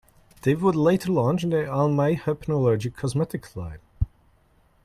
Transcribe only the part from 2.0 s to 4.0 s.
hypoallergenic cosmetics line.